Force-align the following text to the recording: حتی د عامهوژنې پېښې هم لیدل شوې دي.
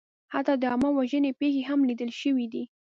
حتی 0.33 0.53
د 0.57 0.63
عامهوژنې 0.71 1.31
پېښې 1.39 1.61
هم 1.69 1.79
لیدل 1.89 2.11
شوې 2.21 2.45
دي. 2.53 2.63